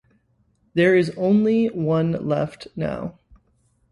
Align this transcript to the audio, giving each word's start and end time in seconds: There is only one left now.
There 0.73 0.95
is 0.95 1.11
only 1.15 1.67
one 1.67 2.27
left 2.27 2.67
now. 2.75 3.19